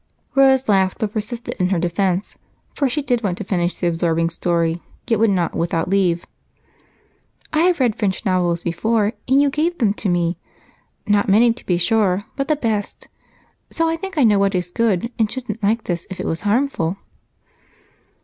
Rose 0.33 0.67
laughed, 0.67 0.97
but 0.97 1.13
persisted 1.13 1.53
in 1.59 1.69
her 1.69 1.77
defense, 1.77 2.35
for 2.73 2.89
she 2.89 3.03
did 3.03 3.21
want 3.21 3.37
to 3.37 3.43
finish 3.43 3.75
the 3.75 3.85
absorbing 3.85 4.31
story, 4.31 4.81
yet 5.07 5.19
would 5.19 5.29
not 5.29 5.53
without 5.55 5.91
leave. 5.91 6.25
"I 7.53 7.59
have 7.59 7.79
read 7.79 7.95
French 7.95 8.25
novels 8.25 8.63
before, 8.63 9.13
and 9.27 9.39
you 9.39 9.51
gave 9.51 9.77
them 9.77 9.93
to 9.93 10.09
me. 10.09 10.39
Not 11.05 11.29
many, 11.29 11.53
to 11.53 11.65
be 11.67 11.77
sure, 11.77 12.25
but 12.35 12.47
the 12.47 12.55
best, 12.55 13.09
so 13.69 13.87
I 13.87 13.95
think 13.95 14.17
I 14.17 14.23
know 14.23 14.39
what 14.39 14.55
is 14.55 14.71
good 14.71 15.11
and 15.19 15.31
shouldn't 15.31 15.61
like 15.61 15.83
this 15.83 16.07
if 16.09 16.19
it 16.19 16.25
was 16.25 16.41
harmful." 16.41 16.97